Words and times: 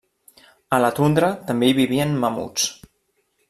A 0.77 0.79
la 0.83 0.89
tundra 1.01 1.29
també 1.51 1.69
hi 1.69 1.77
vivien 1.83 2.19
mamuts. 2.27 2.67